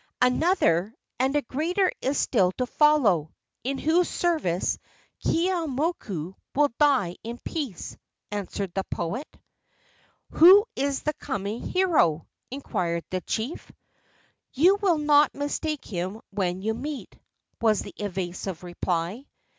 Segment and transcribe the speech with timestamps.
[0.19, 4.79] "Another and a greater is still to follow, in whose service
[5.23, 7.95] Keeaumoku will die in peace,"
[8.31, 9.27] answered the poet.
[10.31, 13.71] "Who is the coming hero?" inquired the chief.
[14.53, 17.15] "You will not mistake him when you meet,"
[17.61, 19.27] was the evasive reply.